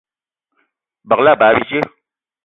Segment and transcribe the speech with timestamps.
[1.07, 1.79] Begela ebag bíjé